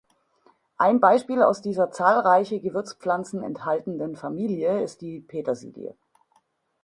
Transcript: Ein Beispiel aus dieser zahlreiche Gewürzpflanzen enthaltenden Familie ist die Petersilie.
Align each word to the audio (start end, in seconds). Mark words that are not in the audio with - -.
Ein 0.79 0.99
Beispiel 0.99 1.43
aus 1.43 1.61
dieser 1.61 1.91
zahlreiche 1.91 2.59
Gewürzpflanzen 2.59 3.43
enthaltenden 3.43 4.15
Familie 4.15 4.81
ist 4.81 5.01
die 5.01 5.19
Petersilie. 5.19 5.95